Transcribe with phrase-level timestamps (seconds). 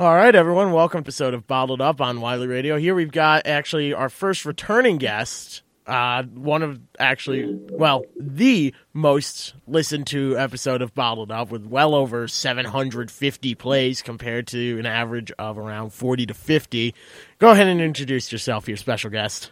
[0.00, 2.78] All right, everyone, welcome to episode of Bottled Up on Wiley Radio.
[2.78, 9.52] Here we've got actually our first returning guest, uh, one of actually, well, the most
[9.66, 15.32] listened to episode of Bottled Up with well over 750 plays compared to an average
[15.38, 16.94] of around 40 to 50.
[17.38, 19.50] Go ahead and introduce yourself, your special guest.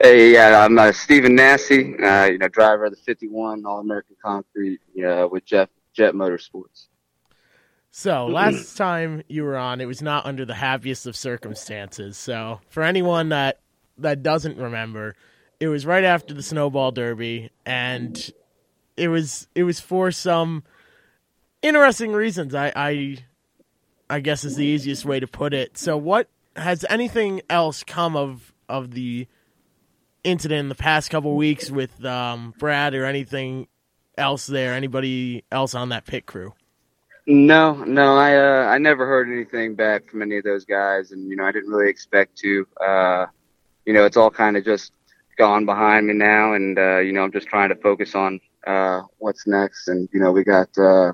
[0.00, 4.16] Hey, yeah, I'm uh, Stephen Nasse, uh, you know, driver of the 51 All American
[4.24, 6.86] Concrete uh, with Jeff Jett Motorsports.
[7.92, 12.16] So last time you were on, it was not under the happiest of circumstances.
[12.16, 13.60] So for anyone that
[13.98, 15.14] that doesn't remember,
[15.60, 18.32] it was right after the snowball derby, and
[18.96, 20.64] it was it was for some
[21.60, 22.54] interesting reasons.
[22.54, 23.18] I I,
[24.10, 25.78] I guess is the easiest way to put it.
[25.78, 29.28] So what has anything else come of of the
[30.24, 33.68] incident in the past couple weeks with um, Brad or anything
[34.16, 34.72] else there?
[34.74, 36.54] Anybody else on that pit crew?
[37.26, 41.28] No, no, I uh, I never heard anything back from any of those guys, and
[41.30, 42.66] you know I didn't really expect to.
[42.84, 43.26] Uh,
[43.86, 44.92] you know, it's all kind of just
[45.38, 49.02] gone behind me now, and uh, you know I'm just trying to focus on uh,
[49.18, 49.86] what's next.
[49.86, 51.12] And you know we got uh,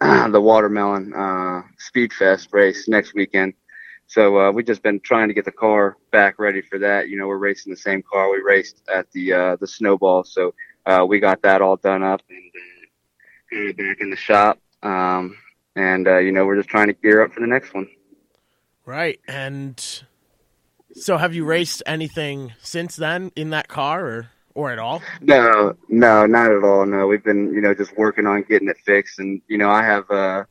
[0.30, 3.52] the watermelon uh, Speed Fest race next weekend,
[4.06, 7.10] so uh, we've just been trying to get the car back ready for that.
[7.10, 10.54] You know we're racing the same car we raced at the uh, the snowball, so
[10.86, 14.58] uh, we got that all done up and uh, back in the shop.
[14.82, 15.36] Um,
[15.74, 17.88] and uh, you know, we're just trying to gear up for the next one.
[18.84, 19.20] Right.
[19.28, 19.82] And
[20.94, 25.02] so, have you raced anything since then in that car, or or at all?
[25.20, 26.86] No, no, not at all.
[26.86, 29.82] No, we've been you know just working on getting it fixed, and you know, I
[29.82, 30.44] have uh,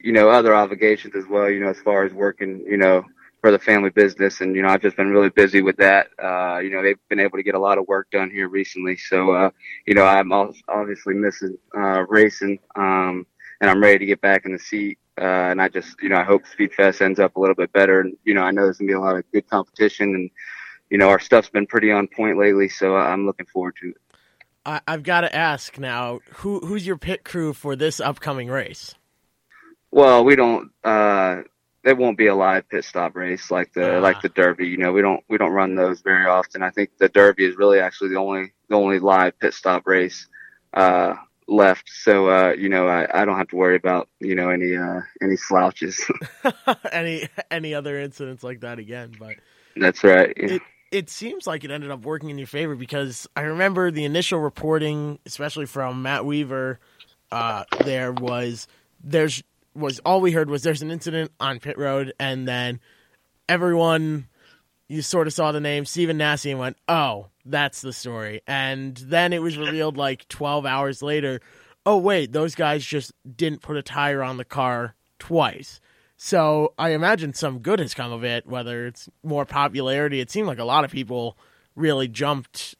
[0.00, 1.50] you know, other obligations as well.
[1.50, 3.04] You know, as far as working, you know.
[3.42, 6.08] For the family business, and you know, I've just been really busy with that.
[6.20, 8.96] Uh, you know, they've been able to get a lot of work done here recently,
[8.96, 9.50] so uh,
[9.86, 12.58] you know, I'm obviously missing uh, racing.
[12.74, 13.24] Um,
[13.60, 14.98] and I'm ready to get back in the seat.
[15.18, 18.00] Uh, and I just, you know, I hope Speedfest ends up a little bit better.
[18.00, 20.30] And, you know, I know there's going to be a lot of good competition and,
[20.90, 22.68] you know, our stuff's been pretty on point lately.
[22.68, 23.96] So I'm looking forward to it.
[24.64, 28.94] I, have got to ask now, who who's your pit crew for this upcoming race?
[29.90, 31.42] Well, we don't, uh,
[31.84, 34.00] there won't be a live pit stop race like the, uh.
[34.00, 34.66] like the Derby.
[34.66, 36.62] You know, we don't, we don't run those very often.
[36.62, 40.26] I think the Derby is really actually the only, the only live pit stop race.
[40.74, 41.14] Uh,
[41.48, 44.76] left, so uh, you know I, I don't have to worry about you know any
[44.76, 46.04] uh, any slouches,
[46.92, 49.14] any any other incidents like that again.
[49.18, 49.36] But
[49.76, 50.32] that's right.
[50.36, 50.54] Yeah.
[50.54, 54.04] It it seems like it ended up working in your favor because I remember the
[54.04, 56.78] initial reporting, especially from Matt Weaver.
[57.30, 58.68] Uh, there was
[59.02, 59.42] there's
[59.74, 62.80] was all we heard was there's an incident on pit road, and then
[63.48, 64.28] everyone
[64.88, 68.42] you sort of saw the name Stephen Nasse and went, oh, that's the story.
[68.46, 71.40] And then it was revealed like 12 hours later,
[71.84, 75.80] oh, wait, those guys just didn't put a tire on the car twice.
[76.16, 80.20] So I imagine some good has come of it, whether it's more popularity.
[80.20, 81.36] It seemed like a lot of people
[81.74, 82.74] really jumped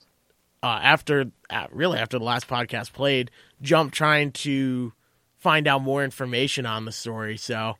[0.63, 3.31] uh, after, uh, really after the last podcast played,
[3.61, 4.93] jumped trying to
[5.37, 7.37] find out more information on the story.
[7.37, 7.77] So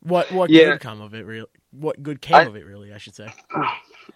[0.00, 0.64] what what yeah.
[0.64, 1.24] good come of it?
[1.24, 2.64] Really, what good came I, of it?
[2.64, 3.32] Really, I should say.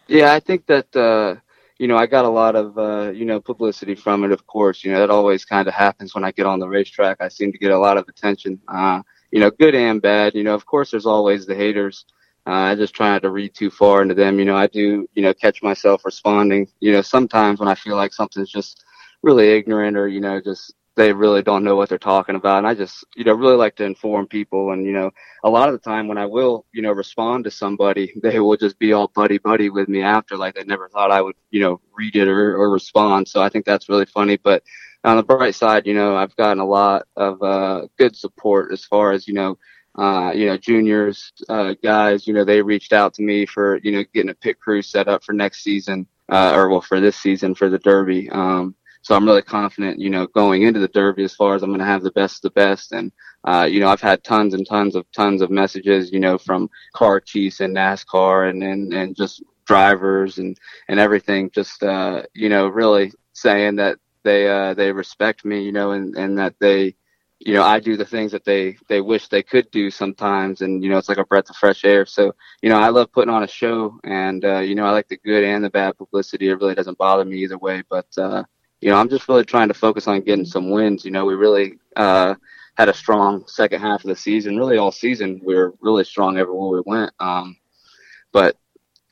[0.09, 1.37] Yeah, I think that uh,
[1.79, 4.33] you know I got a lot of uh, you know publicity from it.
[4.33, 7.19] Of course, you know that always kind of happens when I get on the racetrack.
[7.21, 8.61] I seem to get a lot of attention.
[8.69, 10.35] Uh, you know, good and bad.
[10.35, 12.05] You know, of course, there's always the haters.
[12.47, 14.39] Uh, I just try not to read too far into them.
[14.39, 16.69] You know, I do, you know, catch myself responding.
[16.81, 18.85] You know, sometimes when I feel like something's just
[19.23, 22.59] really ignorant or, you know, just they really don't know what they're talking about.
[22.59, 24.73] And I just, you know, really like to inform people.
[24.73, 25.11] And, you know,
[25.43, 28.57] a lot of the time when I will, you know, respond to somebody, they will
[28.57, 31.61] just be all buddy buddy with me after, like they never thought I would, you
[31.61, 33.29] know, read it or, or respond.
[33.29, 34.37] So I think that's really funny.
[34.37, 34.63] But
[35.05, 38.85] on the bright side, you know, I've gotten a lot of, uh, good support as
[38.85, 39.59] far as, you know,
[39.99, 43.93] uh, you know, juniors, uh, guys, you know, they reached out to me for, you
[43.93, 47.17] know, getting a pit crew set up for next season, uh, or well, for this
[47.17, 48.31] season for the Derby.
[48.31, 51.71] Um, so I'm really confident, you know, going into the Derby as far as I'm
[51.71, 52.93] going to have the best of the best.
[52.93, 53.11] And,
[53.45, 56.71] uh, you know, I've had tons and tons of tons of messages, you know, from
[56.95, 60.57] car chiefs and NASCAR and, and, and just drivers and,
[60.89, 65.73] and everything, just, uh, you know, really saying that they, uh, they respect me, you
[65.73, 66.95] know, and, and that they,
[67.41, 70.61] you know, I do the things that they, they wish they could do sometimes.
[70.61, 72.07] And, you know, it's like a breath of fresh air.
[72.07, 72.33] So,
[72.63, 75.17] you know, I love putting on a show and, uh, you know, I like the
[75.17, 76.49] good and the bad publicity.
[76.49, 77.83] It really doesn't bother me either way.
[77.91, 78.45] But, uh,
[78.83, 81.05] you know, I'm just really trying to focus on getting some wins.
[81.05, 82.35] You know, we really uh,
[82.77, 84.57] had a strong second half of the season.
[84.57, 87.13] Really, all season we were really strong everywhere we went.
[87.21, 87.57] Um,
[88.33, 88.57] but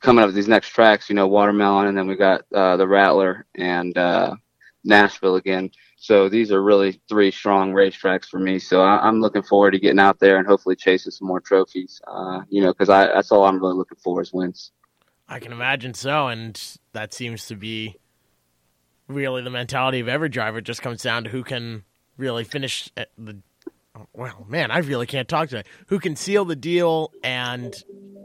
[0.01, 3.45] coming up these next tracks, you know, Watermelon, and then we got uh, the Rattler
[3.55, 4.35] and uh,
[4.83, 5.71] Nashville again.
[5.95, 8.59] So these are really three strong racetracks for me.
[8.59, 12.01] So I, am looking forward to getting out there and hopefully chasing some more trophies.
[12.05, 14.71] Uh, you know, because that's all I'm really looking for is wins.
[15.29, 17.95] I can imagine so, and that seems to be
[19.13, 20.61] really the mentality of every driver.
[20.61, 21.83] Just comes down to who can
[22.17, 23.37] really finish the.
[24.13, 25.67] Well, man, I really can't talk today.
[25.87, 27.75] Who can seal the deal and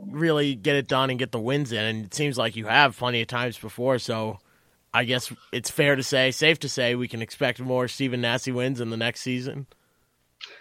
[0.06, 1.84] really get it done and get the wins in?
[1.84, 3.98] And it seems like you have plenty of times before.
[3.98, 4.38] So,
[4.94, 8.46] I guess it's fair to say, safe to say, we can expect more Stephen Nasse
[8.46, 9.66] wins in the next season.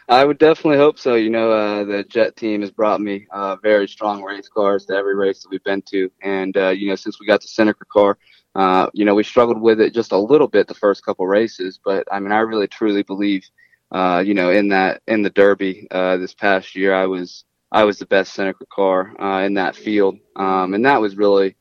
[0.07, 1.16] I would definitely hope so.
[1.16, 4.94] You know, uh, the Jet team has brought me uh, very strong race cars to
[4.94, 7.88] every race that we've been to, and uh, you know, since we got the Senneker
[7.92, 8.18] car,
[8.56, 11.80] uh, you know, we struggled with it just a little bit the first couple races,
[11.84, 13.46] but I mean, I really truly believe,
[13.92, 17.84] uh, you know, in that in the Derby uh, this past year, I was I
[17.84, 21.56] was the best Senneker car uh, in that field, um, and that was really,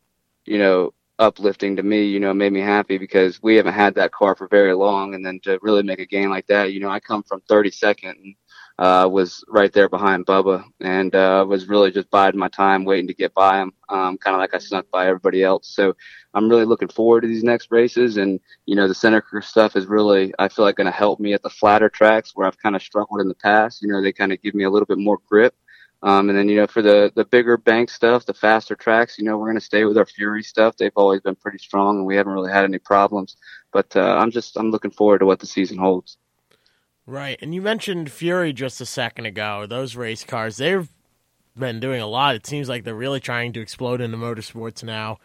[0.47, 4.13] you know, uplifting to me, you know, made me happy because we haven't had that
[4.13, 5.15] car for very long.
[5.15, 8.11] And then to really make a gain like that, you know, I come from 32nd
[8.11, 8.35] and
[8.79, 13.07] uh, was right there behind Bubba and uh, was really just biding my time waiting
[13.07, 15.69] to get by him, um, kind of like I snuck by everybody else.
[15.69, 15.95] So
[16.35, 18.17] I'm really looking forward to these next races.
[18.17, 21.35] And, you know, the Senneker stuff is really, I feel like, going to help me
[21.35, 23.81] at the flatter tracks where I've kind of struggled in the past.
[23.81, 25.55] You know, they kind of give me a little bit more grip.
[26.03, 29.25] Um, and then, you know, for the, the bigger bank stuff, the faster tracks, you
[29.25, 30.77] know, we're going to stay with our Fury stuff.
[30.77, 33.37] They've always been pretty strong and we haven't really had any problems.
[33.73, 36.19] But uh, I'm just, I'm looking forward to what the season holds.
[37.07, 37.39] Right.
[37.43, 39.67] And you mentioned Fury just a second ago.
[39.67, 40.89] Those race cars, they've
[41.57, 42.35] been doing a lot.
[42.35, 45.19] It seems like they're really trying to explode into motorsports now.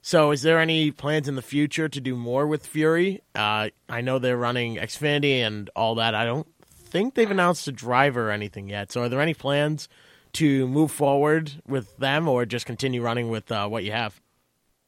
[0.00, 3.22] So, is there any plans in the future to do more with Fury?
[3.34, 6.14] Uh, I know they're running Xfinity and all that.
[6.14, 8.92] I don't think they've announced a driver or anything yet.
[8.92, 9.88] So, are there any plans
[10.34, 14.20] to move forward with them or just continue running with uh, what you have?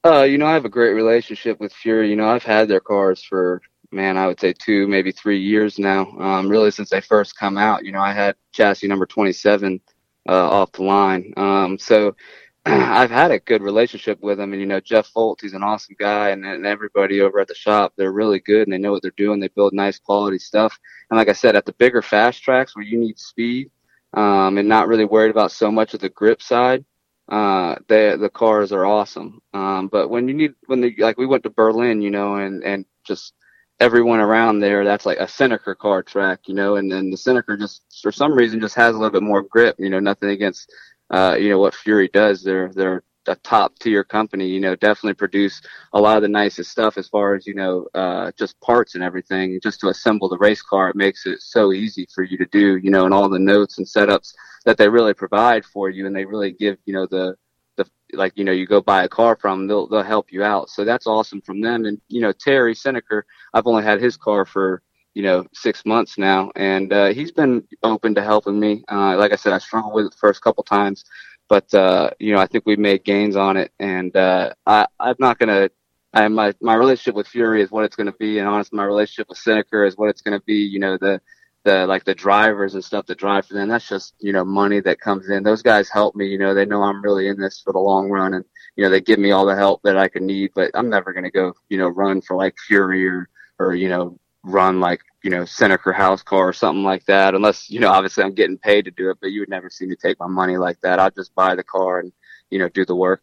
[0.04, 2.10] Uh, you know, I have a great relationship with Fury.
[2.10, 3.62] You know, I've had their cars for
[3.92, 6.06] man, I would say two, maybe three years now.
[6.18, 7.84] Um, really since they first come out.
[7.84, 9.80] You know, I had chassis number 27
[10.28, 11.32] uh, off the line.
[11.36, 12.14] Um, so
[12.66, 15.94] I've had a good relationship with them, and you know, Jeff Fultz, he's an awesome
[15.98, 19.02] guy, and, and everybody over at the shop, they're really good and they know what
[19.02, 19.38] they're doing.
[19.38, 20.76] They build nice quality stuff.
[21.10, 23.70] And like I said, at the bigger fast tracks where you need speed,
[24.14, 26.84] um, and not really worried about so much of the grip side.
[27.28, 29.40] Uh, the the cars are awesome.
[29.52, 32.62] Um, but when you need when the like we went to Berlin, you know, and
[32.64, 33.34] and just
[33.80, 37.58] everyone around there, that's like a Senneker car track, you know, and then the Senneker
[37.58, 39.76] just for some reason just has a little bit more grip.
[39.78, 40.72] You know, nothing against
[41.10, 42.42] uh, you know what Fury does.
[42.42, 45.60] They're they're a top tier company, you know, definitely produce
[45.92, 49.02] a lot of the nicest stuff as far as, you know, uh, just parts and
[49.04, 49.58] everything.
[49.62, 52.76] Just to assemble the race car, it makes it so easy for you to do,
[52.76, 54.32] you know, and all the notes and setups
[54.64, 56.06] that they really provide for you.
[56.06, 57.36] And they really give, you know, the,
[57.76, 60.70] the, like, you know, you go buy a car from, they'll, they'll help you out.
[60.70, 61.84] So that's awesome from them.
[61.84, 63.22] And, you know, Terry Senneker,
[63.54, 64.82] I've only had his car for,
[65.14, 68.84] you know, six months now, and uh, he's been open to helping me.
[68.92, 71.06] Uh, like I said, I struggled with it the first couple times,
[71.48, 75.16] but uh, you know, I think we've made gains on it, and uh, I, I'm
[75.18, 75.70] not gonna.
[76.12, 78.84] I my my relationship with Fury is what it's going to be, and honestly, my
[78.84, 80.56] relationship with Senneker is what it's going to be.
[80.56, 81.18] You know, the
[81.66, 83.68] the like the drivers and stuff that drive for them.
[83.68, 85.42] That's just you know money that comes in.
[85.42, 86.26] Those guys help me.
[86.26, 88.44] You know, they know I'm really in this for the long run, and
[88.76, 90.52] you know they give me all the help that I can need.
[90.54, 93.28] But I'm never going to go you know run for like Fury or
[93.58, 97.68] or you know run like you know Senneker house car or something like that unless
[97.68, 99.96] you know obviously I'm getting paid to do it but you would never see me
[100.00, 102.12] take my money like that I'd just buy the car and
[102.48, 103.22] you know do the work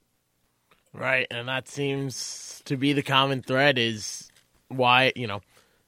[0.92, 4.30] right and that seems to be the common thread is
[4.68, 5.42] why you know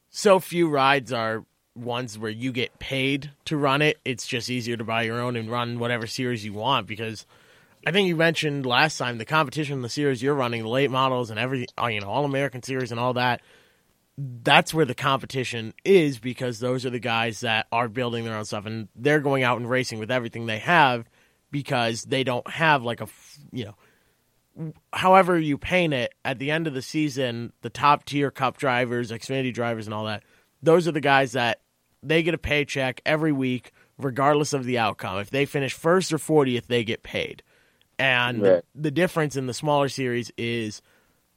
[0.10, 1.44] so few rides are
[1.75, 5.36] ones where you get paid to run it it's just easier to buy your own
[5.36, 7.25] and run whatever series you want because
[7.86, 10.89] I think you mentioned last time the competition in the series you're running, the late
[10.89, 13.41] models and every, uh, you know, all American series and all that
[14.17, 18.46] that's where the competition is because those are the guys that are building their own
[18.46, 21.10] stuff and they're going out and racing with everything they have
[21.51, 23.08] because they don't have like a
[23.51, 28.32] you know however you paint it at the end of the season the top tier
[28.32, 30.24] cup drivers xfinity drivers and all that
[30.63, 31.60] those are the guys that
[32.08, 36.18] they get a paycheck every week regardless of the outcome if they finish first or
[36.18, 37.42] 40th they get paid
[37.98, 38.64] and right.
[38.74, 40.82] the, the difference in the smaller series is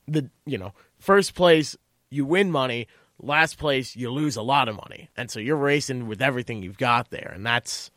[0.07, 1.77] the you know first place
[2.11, 2.87] you win money.
[3.21, 5.11] Last place, you lose a lot of money.
[5.17, 7.33] And so you're racing with everything you've got there.
[7.35, 7.91] And that's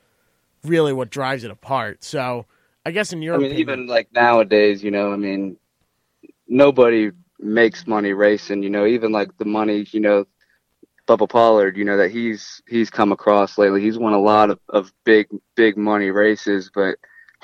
[0.64, 2.04] really what drives it apart.
[2.04, 2.46] So
[2.86, 5.58] I guess in your I mean, opinion, even like nowadays, you know, I mean,
[6.48, 10.26] nobody makes money racing, you know, even like the money, you know,
[11.18, 13.82] Bubba Pollard, you know, that he's he's come across lately.
[13.82, 16.98] He's won a lot of, of big, big money races, but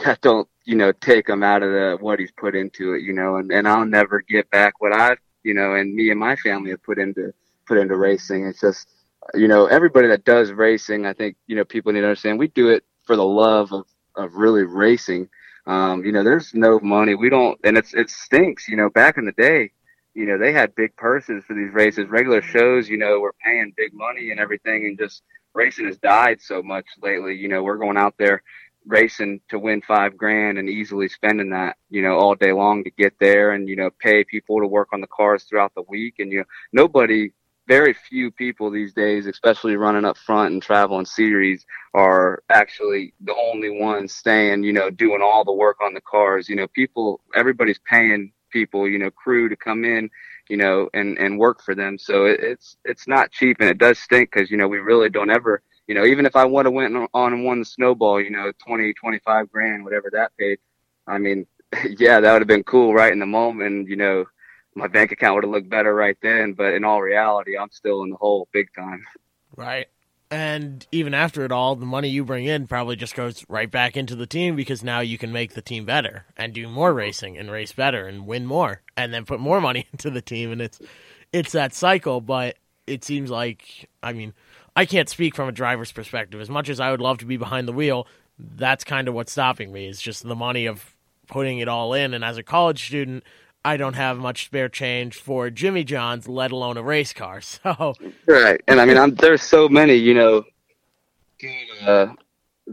[0.03, 3.13] that don't, you know, take him out of the what he's put into it, you
[3.13, 6.36] know, and, and I'll never get back what I've you know, and me and my
[6.36, 7.33] family have put into
[7.65, 8.45] put into racing.
[8.45, 8.88] It's just
[9.33, 12.47] you know, everybody that does racing, I think, you know, people need to understand we
[12.47, 15.29] do it for the love of, of really racing.
[15.65, 17.15] Um, you know, there's no money.
[17.15, 19.71] We don't, and it's, it stinks, you know, back in the day,
[20.17, 23.71] you know, they had big purses for these races, regular shows, you know, we're paying
[23.77, 24.88] big money and everything.
[24.88, 25.21] And just
[25.53, 27.36] racing has died so much lately.
[27.36, 28.41] You know, we're going out there
[28.88, 32.89] racing to win five grand and easily spending that, you know, all day long to
[32.89, 36.15] get there and, you know, pay people to work on the cars throughout the week.
[36.17, 37.29] And, you know, nobody
[37.67, 43.36] very few people these days, especially running up front and traveling series, are actually the
[43.36, 46.50] only ones staying, you know, doing all the work on the cars.
[46.50, 50.09] You know, people, everybody's paying people, you know, crew to come in,
[50.49, 51.97] you know, and, and work for them.
[51.97, 55.09] So it, it's, it's not cheap and it does stink because, you know, we really
[55.09, 58.21] don't ever, you know, even if I would have went on and won the snowball,
[58.21, 60.59] you know, 20, 25 grand, whatever that paid.
[61.07, 61.47] I mean,
[61.97, 64.25] yeah, that would have been cool right in the moment, you know,
[64.77, 66.53] my bank account would have looked better right then.
[66.53, 69.03] But in all reality, I'm still in the hole big time.
[69.55, 69.87] Right.
[70.29, 73.96] And even after it all, the money you bring in probably just goes right back
[73.96, 77.38] into the team because now you can make the team better and do more racing
[77.38, 80.62] and race better and win more and then put more money into the team and
[80.62, 80.79] it's
[81.34, 84.34] it's that cycle, but it seems like I mean,
[84.75, 86.41] I can't speak from a driver's perspective.
[86.41, 88.07] As much as I would love to be behind the wheel,
[88.38, 89.88] that's kind of what's stopping me.
[89.88, 90.93] Is just the money of
[91.27, 93.24] putting it all in and as a college student,
[93.67, 97.41] I don't have much spare change for Jimmy John's, let alone a race car.
[97.67, 97.95] So
[98.25, 100.45] right, and I mean, I'm, there's so many, you know,
[101.38, 102.13] good, uh,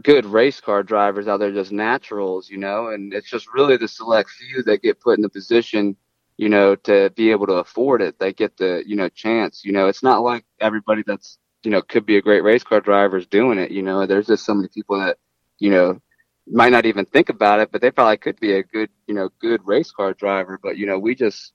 [0.01, 3.89] good race car drivers out there, just naturals, you know, and it's just really the
[3.89, 5.97] select few that get put in the position,
[6.37, 8.17] you know, to be able to afford it.
[8.17, 9.65] They get the, you know, chance.
[9.65, 12.79] You know, it's not like everybody that's, you know, could be a great race car
[12.79, 13.71] driver is doing it.
[13.71, 15.17] You know, there's just so many people that,
[15.59, 15.99] you know,
[16.47, 19.29] might not even think about it, but they probably could be a good, you know,
[19.39, 20.59] good race car driver.
[20.61, 21.53] But, you know, we just,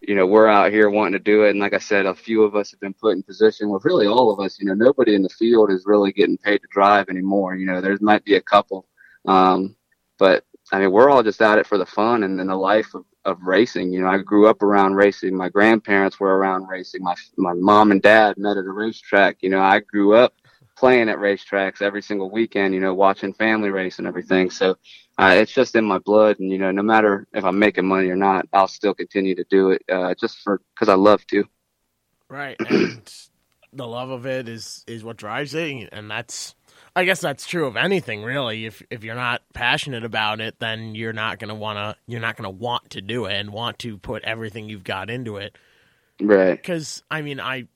[0.00, 1.50] you know, we're out here wanting to do it.
[1.50, 4.06] And like I said, a few of us have been put in position with really
[4.06, 7.08] all of us, you know, nobody in the field is really getting paid to drive
[7.08, 7.54] anymore.
[7.54, 8.86] You know, there might be a couple.
[9.26, 9.76] Um,
[10.18, 13.04] but I mean, we're all just at it for the fun and, the life of,
[13.24, 13.92] of racing.
[13.92, 15.36] You know, I grew up around racing.
[15.36, 17.02] My grandparents were around racing.
[17.02, 19.38] My, my mom and dad met at a racetrack.
[19.40, 20.34] You know, I grew up
[20.76, 24.50] playing at racetracks every single weekend, you know, watching family race and everything.
[24.50, 24.76] So
[25.18, 26.38] uh, it's just in my blood.
[26.40, 29.44] And, you know, no matter if I'm making money or not, I'll still continue to
[29.50, 31.44] do it uh, just for because I love to.
[32.28, 32.56] Right.
[32.58, 33.12] And
[33.72, 35.88] the love of it is, is what drives it.
[35.92, 36.54] And that's,
[36.96, 38.66] I guess that's true of anything really.
[38.66, 42.20] If, if you're not passionate about it, then you're not going to want to, you're
[42.20, 45.36] not going to want to do it and want to put everything you've got into
[45.36, 45.56] it.
[46.20, 46.52] Right.
[46.52, 47.68] Because, I mean, I,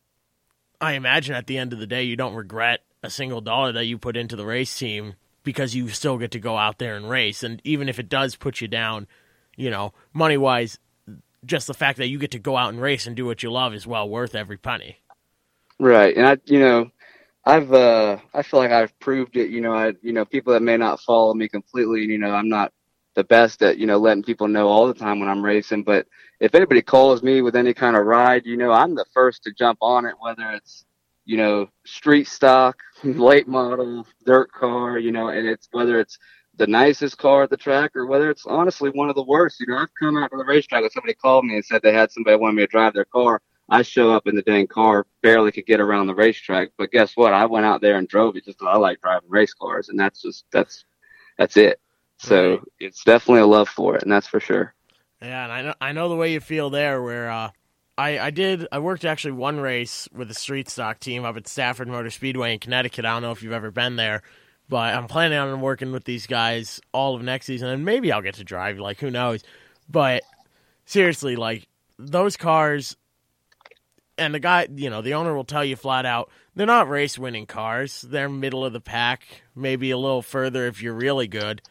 [0.80, 3.84] I imagine at the end of the day, you don't regret a single dollar that
[3.84, 7.08] you put into the race team because you still get to go out there and
[7.08, 7.42] race.
[7.42, 9.06] And even if it does put you down,
[9.56, 10.78] you know, money wise,
[11.44, 13.52] just the fact that you get to go out and race and do what you
[13.52, 14.98] love is well worth every penny.
[15.78, 16.16] Right.
[16.16, 16.90] And I, you know,
[17.44, 20.62] I've, uh, I feel like I've proved it, you know, I, you know, people that
[20.62, 22.72] may not follow me completely, you know, I'm not
[23.14, 26.08] the best at, you know, letting people know all the time when I'm racing, but
[26.40, 29.52] if anybody calls me with any kind of ride, you know, I'm the first to
[29.52, 30.85] jump on it, whether it's,
[31.26, 36.18] you know, street stock, late model, dirt car, you know, and it's whether it's
[36.56, 39.60] the nicest car at the track or whether it's honestly one of the worst.
[39.60, 41.92] You know, I've come out to the racetrack and somebody called me and said they
[41.92, 43.42] had somebody wanted me to drive their car.
[43.68, 46.70] I show up in the dang car, barely could get around the racetrack.
[46.78, 47.34] But guess what?
[47.34, 49.98] I went out there and drove it just because I like driving race cars and
[49.98, 50.84] that's just that's
[51.36, 51.80] that's it.
[52.18, 52.60] So right.
[52.78, 54.72] it's definitely a love for it and that's for sure.
[55.20, 57.50] Yeah, and I know I know the way you feel there where uh
[57.98, 61.48] I, I did I worked actually one race with a street stock team up at
[61.48, 63.04] Stafford Motor Speedway in Connecticut.
[63.04, 64.22] I don't know if you've ever been there,
[64.68, 68.22] but I'm planning on working with these guys all of next season and maybe I'll
[68.22, 69.42] get to drive, like who knows.
[69.88, 70.22] But
[70.84, 72.96] seriously, like those cars
[74.18, 77.18] and the guy, you know, the owner will tell you flat out, they're not race
[77.18, 78.02] winning cars.
[78.02, 81.62] They're middle of the pack, maybe a little further if you're really good.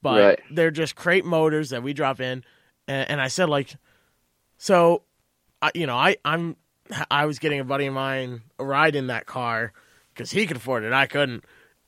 [0.00, 0.40] But right.
[0.50, 2.44] they're just crate motors that we drop in.
[2.86, 3.74] And, and I said, like,
[4.56, 5.02] so
[5.62, 6.56] I, you know, I I'm
[7.10, 9.72] I was getting a buddy of mine a ride in that car
[10.14, 11.44] because he could afford it, I couldn't,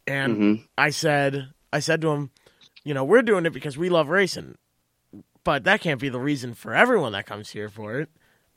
[0.07, 0.63] and mm-hmm.
[0.77, 2.31] I said I said to him,
[2.85, 4.57] you know, we're doing it because we love racing,
[5.45, 8.11] but that can't be the reason for everyone that comes here for it.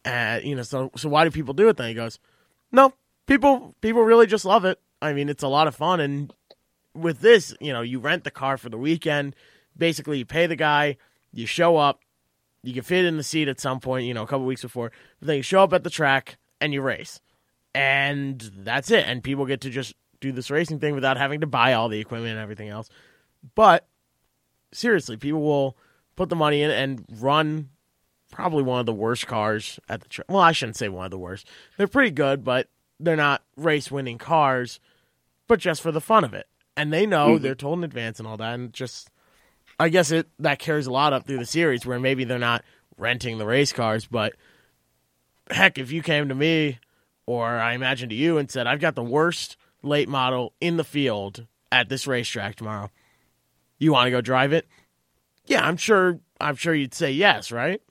[0.06, 1.88] And you know, so so why do people do it then?
[1.88, 2.20] He goes,
[2.72, 2.94] no,
[3.28, 4.80] people people really just love it.
[5.02, 6.34] I mean, it's a lot of fun, and
[6.96, 9.36] with this, you know, you rent the car for the weekend.
[9.76, 10.98] Basically, you pay the guy,
[11.32, 12.03] you show up,
[12.64, 14.92] you can fit in the seat at some point, you know, a couple weeks before.
[15.20, 17.20] But then you show up at the track and you race.
[17.76, 19.06] And that's it.
[19.08, 22.00] And people get to just do this racing thing without having to buy all the
[22.00, 22.90] equipment and everything else.
[23.56, 23.86] But
[24.72, 25.78] seriously, people will
[26.16, 27.70] put the money in and run
[28.32, 30.26] probably one of the worst cars at the track.
[30.30, 31.48] Well, I shouldn't say one of the worst.
[31.78, 34.80] They're pretty good, but they're not race winning cars,
[35.48, 36.48] but just for the fun of it.
[36.78, 37.44] And they know mm-hmm.
[37.44, 38.54] they're told in advance and all that.
[38.54, 39.10] And just,
[39.80, 42.64] I guess it that carries a lot up through the series where maybe they're not
[42.98, 44.34] renting the race cars, but
[45.50, 46.80] heck, if you came to me
[47.26, 50.84] or I imagine to you and said, I've got the worst late model in the
[50.84, 52.90] field at this racetrack tomorrow,
[53.80, 54.68] you want to go drive it?
[55.46, 56.20] Yeah, I'm sure.
[56.40, 57.82] I'm sure you'd say yes, right?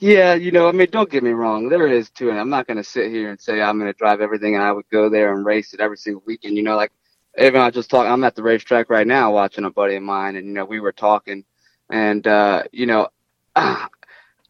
[0.00, 1.68] Yeah, you know, I mean, don't get me wrong.
[1.68, 3.98] There is too, and I'm not going to sit here and say I'm going to
[3.98, 6.56] drive everything and I would go there and race it every single weekend.
[6.56, 6.92] You know, like
[7.38, 8.06] even I just talk.
[8.06, 10.80] I'm at the racetrack right now watching a buddy of mine, and you know, we
[10.80, 11.44] were talking,
[11.90, 13.08] and uh, you know,
[13.56, 13.88] I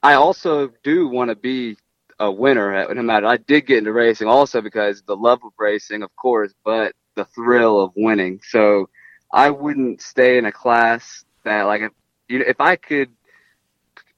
[0.02, 1.76] also do want to be
[2.18, 3.26] a winner no matter.
[3.26, 7.24] I did get into racing also because the love of racing, of course, but the
[7.24, 8.40] thrill of winning.
[8.42, 8.88] So
[9.32, 11.92] I wouldn't stay in a class that like if
[12.28, 13.10] you know, if I could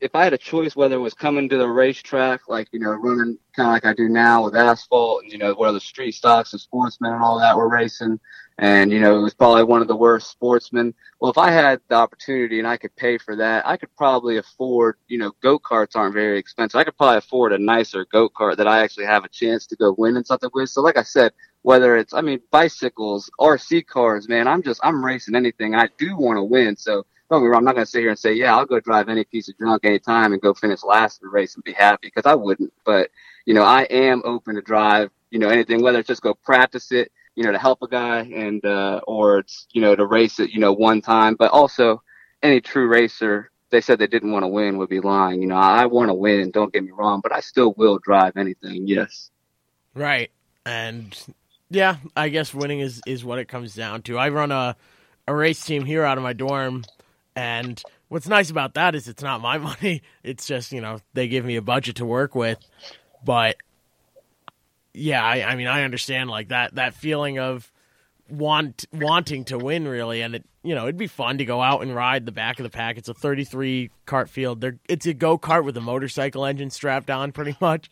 [0.03, 2.91] if I had a choice whether it was coming to the racetrack, like, you know,
[2.91, 6.13] running kind of like I do now with asphalt and, you know, where the street
[6.13, 8.19] stocks and sportsmen and all that were racing.
[8.59, 10.93] And, you know, it was probably one of the worst sportsmen.
[11.21, 14.39] Well, if I had the opportunity and I could pay for that, I could probably
[14.39, 16.79] afford, you know, go karts aren't very expensive.
[16.79, 19.77] I could probably afford a nicer go kart that I actually have a chance to
[19.77, 20.69] go win and something with.
[20.69, 21.33] So, like I said,
[21.63, 25.75] whether it's, I mean, bicycles, RC cars, man, I'm just, I'm racing anything.
[25.75, 26.77] I do want to win.
[26.77, 28.79] So, don't me wrong, I'm not going to sit here and say, yeah, I'll go
[28.79, 31.73] drive any piece of junk anytime and go finish last in the race and be
[31.73, 32.73] happy because I wouldn't.
[32.85, 33.11] But,
[33.47, 36.93] you know, I am open to drive, you know, anything, whether it's just go practice
[36.93, 40.41] it, you know, to help a guy and, uh, or it's, you know, to race
[40.41, 41.37] it, you know, one time.
[41.37, 42.03] But also,
[42.43, 45.41] any true racer, they said they didn't want to win would be lying.
[45.41, 48.37] You know, I want to win, don't get me wrong, but I still will drive
[48.37, 49.31] anything, yes.
[49.95, 50.31] Right.
[50.67, 51.17] And
[51.73, 54.19] yeah, I guess winning is, is what it comes down to.
[54.19, 54.77] I run a,
[55.27, 56.85] a race team here out of my dorm
[57.35, 60.03] and what's nice about that is it's not my money.
[60.23, 62.59] It's just, you know, they give me a budget to work with.
[63.25, 63.57] But
[64.93, 67.71] yeah, I, I mean, I understand like that, that feeling of
[68.29, 70.21] want, wanting to win really.
[70.21, 72.65] And it, you know, it'd be fun to go out and ride the back of
[72.65, 72.99] the pack.
[72.99, 74.61] It's a 33 cart field.
[74.61, 77.91] There, it's a go kart with a motorcycle engine strapped on pretty much.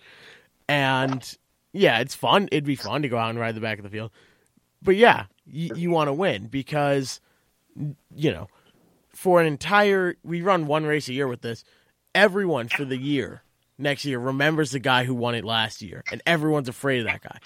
[0.68, 1.36] And
[1.72, 2.48] yeah, it's fun.
[2.50, 4.10] It'd be fun to go out and ride the back of the field.
[4.82, 7.20] But yeah, you, you want to win because,
[8.14, 8.48] you know,
[9.14, 11.64] for an entire we run one race a year with this.
[12.14, 13.42] Everyone for the year
[13.78, 17.22] next year remembers the guy who won it last year, and everyone's afraid of that
[17.22, 17.38] guy.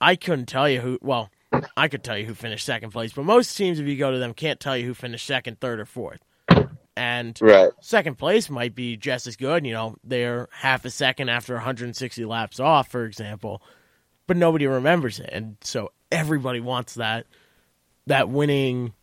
[0.00, 0.98] I couldn't tell you who.
[1.02, 1.30] Well,
[1.76, 4.18] I could tell you who finished second place, but most teams, if you go to
[4.18, 6.20] them, can't tell you who finished second, third, or fourth.
[6.98, 7.70] And right.
[7.80, 9.64] second place might be just as good.
[9.64, 13.62] You know, they're half a second after 160 laps off, for example,
[14.26, 17.26] but nobody remembers it, and so everybody wants that
[18.08, 18.94] that winning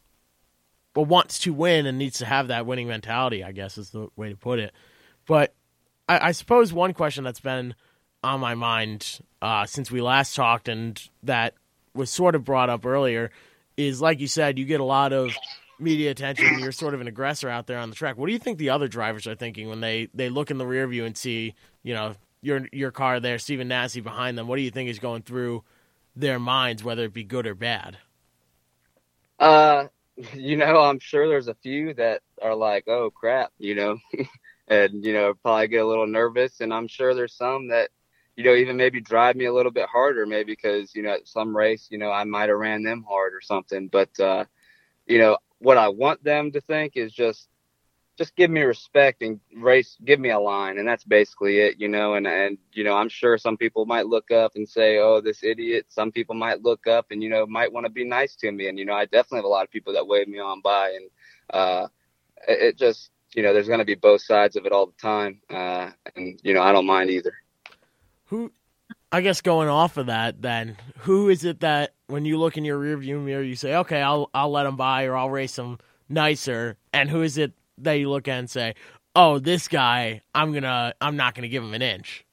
[0.94, 3.46] well wants to win and needs to have that winning mentality.
[3.46, 4.74] I guess is the way to put it.
[5.26, 5.54] But
[6.10, 7.76] I, I suppose one question that's been
[8.24, 11.54] on my mind uh, since we last talked and that
[11.94, 13.32] was sort of brought up earlier
[13.78, 15.34] is like you said, you get a lot of
[15.80, 16.60] media attention.
[16.60, 18.18] You're sort of an aggressor out there on the track.
[18.18, 20.66] What do you think the other drivers are thinking when they, they look in the
[20.66, 24.48] rear view and see, you know, your your car there, Stephen Nasse behind them?
[24.48, 25.64] What do you think is going through
[26.16, 27.98] their minds, whether it be good or bad?
[29.40, 29.88] Uh,
[30.34, 33.98] you know, I'm sure there's a few that are like, oh crap, you know,
[34.68, 36.62] and, you know, probably get a little nervous.
[36.62, 37.90] And I'm sure there's some that,
[38.36, 41.28] you know, even maybe drive me a little bit harder, maybe because, you know, at
[41.28, 43.88] some race, you know, I might have ran them hard or something.
[43.88, 44.46] But, uh,
[45.06, 47.50] you know, what I want them to think is just,
[48.18, 50.78] just give me respect and race, give me a line.
[50.78, 54.08] And that's basically it, you know, and, and, you know, I'm sure some people might
[54.08, 55.88] look up and say, Oh, this idiot.
[55.90, 58.68] Some people might look up and, you know, might want to be nice to me.
[58.68, 60.92] And, you know, I definitely have a lot of people that wave me on by
[60.92, 61.10] and,
[61.50, 61.88] uh,
[62.48, 65.42] it, just, you know, there's going to be both sides of it all the time.
[65.50, 67.34] Uh, and, you know, I don't mind either.
[68.26, 68.52] Who,
[69.16, 72.66] I guess going off of that, then who is it that when you look in
[72.66, 75.78] your rearview mirror, you say, okay, I'll, I'll let them by or I'll race them
[76.10, 76.76] nicer.
[76.92, 78.76] And who is it that you look at and say,
[79.16, 82.26] "Oh, this guy, I'm gonna, I'm not gonna give him an inch."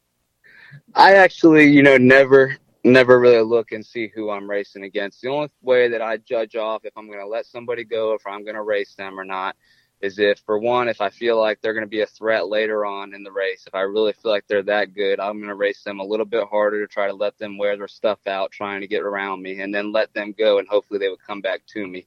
[0.96, 5.20] I actually, you know, never, never really look and see who I'm racing against.
[5.20, 8.44] The only way that I judge off if I'm gonna let somebody go, if I'm
[8.44, 9.54] gonna race them or not,
[10.02, 13.14] is if, for one, if I feel like they're gonna be a threat later on
[13.14, 13.64] in the race.
[13.66, 16.46] If I really feel like they're that good, I'm gonna race them a little bit
[16.48, 19.60] harder to try to let them wear their stuff out, trying to get around me,
[19.60, 22.06] and then let them go, and hopefully they would come back to me.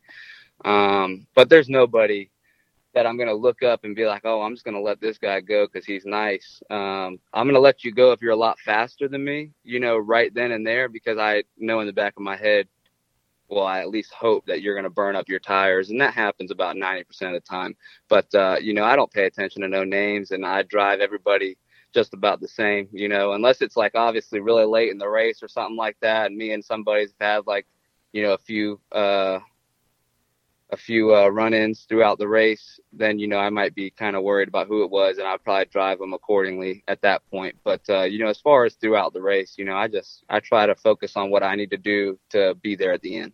[0.63, 2.29] Um, but there's nobody
[2.95, 5.01] that I'm going to look up and be like, oh, I'm just going to let
[5.01, 6.63] this guy go because he's nice.
[6.69, 9.81] Um, I'm going to let you go if you're a lot faster than me, you
[9.81, 12.69] know, right then and there, because I know in the back of my head,
[13.47, 15.89] well, I at least hope that you're going to burn up your tires.
[15.89, 17.75] And that happens about 90% of the time.
[18.09, 21.57] But, uh, you know, I don't pay attention to no names and I drive everybody
[21.93, 25.41] just about the same, you know, unless it's like obviously really late in the race
[25.41, 26.27] or something like that.
[26.27, 27.65] And me and somebody's had like,
[28.11, 29.39] you know, a few, uh,
[30.71, 34.23] a few uh, run-ins throughout the race, then you know I might be kind of
[34.23, 37.55] worried about who it was, and I'd probably drive them accordingly at that point.
[37.63, 40.39] But uh, you know, as far as throughout the race, you know, I just I
[40.39, 43.33] try to focus on what I need to do to be there at the end.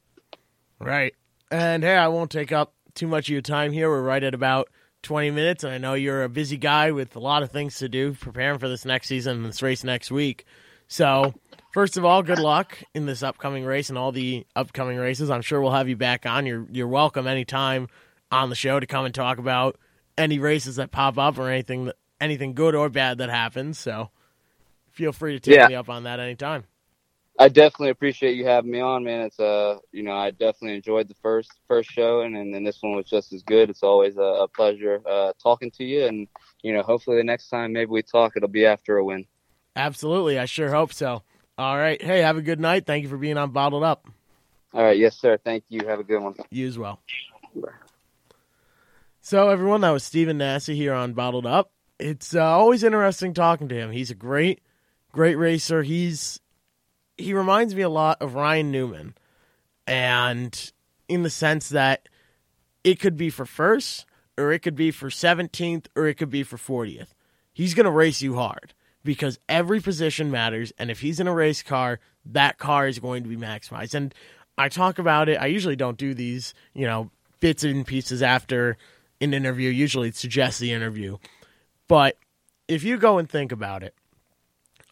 [0.80, 1.16] Right.
[1.50, 3.90] And hey, I won't take up too much of your time here.
[3.90, 4.70] We're right at about
[5.04, 7.90] 20 minutes, and I know you're a busy guy with a lot of things to
[7.90, 10.46] do preparing for this next season and this race next week.
[10.88, 11.34] So,
[11.72, 15.30] first of all, good luck in this upcoming race and all the upcoming races.
[15.30, 16.46] I'm sure we'll have you back on.
[16.46, 17.88] You're you're welcome anytime
[18.32, 19.78] on the show to come and talk about
[20.18, 23.80] any races that pop up or anything that, anything good or bad that happens.
[23.80, 24.10] So,
[24.92, 25.68] feel free to take Yeah.
[25.68, 26.66] me up on that anytime.
[27.40, 29.22] I definitely appreciate you having me on, man.
[29.22, 32.78] It's uh, you know, I definitely enjoyed the first first show, and and, then this
[32.82, 33.70] one was just as good.
[33.70, 36.28] It's always a, a pleasure uh, talking to you, and
[36.62, 39.26] you know, hopefully the next time maybe we talk, it'll be after a win.
[39.76, 40.38] Absolutely.
[40.38, 41.24] I sure hope so.
[41.58, 42.02] All right.
[42.02, 42.86] Hey, have a good night.
[42.86, 44.08] Thank you for being on Bottled Up.
[44.74, 45.38] All right, yes, sir.
[45.38, 45.86] Thank you.
[45.86, 46.36] Have a good one.
[46.50, 47.00] You as well.
[49.20, 51.72] So, everyone, that was Stephen Nasse here on Bottled Up.
[52.00, 53.92] It's uh, always interesting talking to him.
[53.92, 54.62] He's a great,
[55.12, 55.84] great racer.
[55.84, 56.40] He's
[57.18, 59.14] he reminds me a lot of Ryan Newman,
[59.86, 60.72] and
[61.08, 62.10] in the sense that
[62.84, 64.06] it could be for first,
[64.38, 67.14] or it could be for seventeenth, or it could be for fortieth.
[67.54, 71.34] He's going to race you hard because every position matters, and if he's in a
[71.34, 73.96] race car, that car is going to be maximized.
[73.96, 74.14] And
[74.58, 75.36] I talk about it.
[75.42, 77.10] I usually don't do these, you know,
[77.40, 78.78] bits and pieces after
[79.20, 79.70] an interview.
[79.70, 81.18] Usually it suggests the interview.
[81.88, 82.18] But
[82.68, 83.96] if you go and think about it,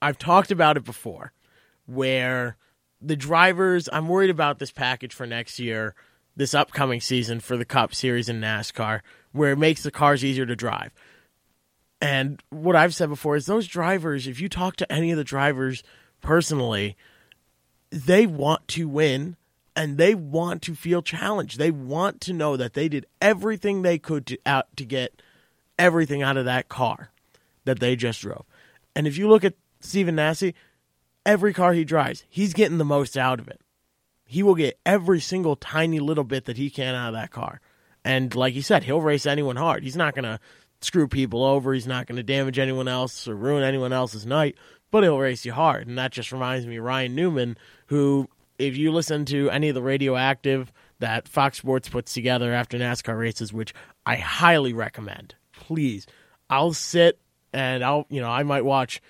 [0.02, 1.34] I've talked about it before
[1.86, 2.58] where
[3.02, 5.96] the drivers, I'm worried about this package for next year,
[6.36, 10.46] this upcoming season for the Cup Series in NASCAR, where it makes the cars easier
[10.46, 10.92] to drive.
[12.02, 15.24] And what I've said before is those drivers, if you talk to any of the
[15.24, 15.84] drivers
[16.22, 16.96] personally,
[17.92, 19.36] they want to win
[19.76, 21.58] and they want to feel challenged.
[21.58, 25.22] They want to know that they did everything they could to out to get
[25.78, 27.12] everything out of that car
[27.66, 28.46] that they just drove.
[28.96, 30.54] And if you look at Stephen Nasse,
[31.26, 33.62] every car he drives, he's getting the most out of it.
[34.26, 37.62] He will get every single tiny little bit that he can out of that car.
[38.04, 39.84] And like he said, he'll race anyone hard.
[39.84, 40.40] He's not going to
[40.82, 41.74] screw people over.
[41.74, 44.56] He's not going to damage anyone else or ruin anyone else's night,
[44.92, 45.88] but he'll race you hard.
[45.88, 49.82] And that just reminds me Ryan Newman, who, if you listen to any of the
[49.82, 53.74] radioactive that Fox Sports puts together after NASCAR races, which
[54.06, 56.08] I highly recommend, please,
[56.50, 57.20] I'll sit
[57.54, 59.02] and I'll, you know, I might watch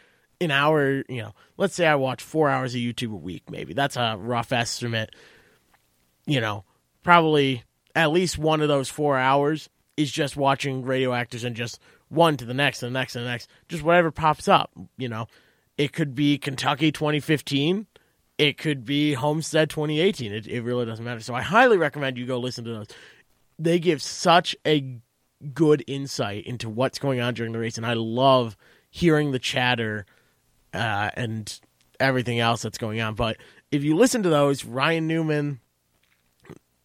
[0.42, 3.74] an hour, you know, let's say I watch four hours of YouTube a week, maybe.
[3.74, 5.14] That's a rough estimate.
[6.26, 6.64] You know,
[7.04, 7.64] probably
[7.96, 9.68] at least one of those four hours
[10.00, 13.30] is just watching radioactives and just one to the next and the next and the
[13.30, 14.72] next, just whatever pops up.
[14.98, 15.28] You know,
[15.78, 17.86] it could be Kentucky 2015,
[18.38, 20.32] it could be Homestead 2018.
[20.32, 21.20] It, it really doesn't matter.
[21.20, 22.88] So I highly recommend you go listen to those.
[23.60, 24.96] They give such a
[25.54, 28.56] good insight into what's going on during the race, and I love
[28.90, 30.06] hearing the chatter
[30.74, 31.60] uh, and
[32.00, 33.16] everything else that's going on.
[33.16, 33.36] But
[33.70, 35.60] if you listen to those, Ryan Newman,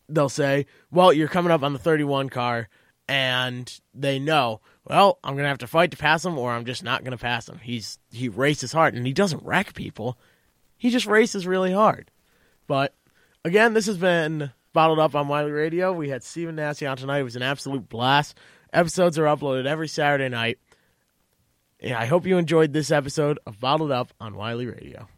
[0.09, 2.69] they'll say, "Well, you're coming up on the 31 car."
[3.07, 6.83] And they know, well, I'm gonna have to fight to pass him, or I'm just
[6.83, 7.59] not gonna pass him.
[7.59, 10.19] He's he races hard, and he doesn't wreck people.
[10.77, 12.11] He just races really hard.
[12.67, 12.95] But
[13.45, 15.93] again, this has been bottled up on Wiley Radio.
[15.93, 17.21] We had Stephen Nasse on tonight.
[17.21, 18.37] It was an absolute blast.
[18.73, 20.59] Episodes are uploaded every Saturday night.
[21.81, 25.09] Yeah, I hope you enjoyed this episode of Bottled Up on Wiley Radio.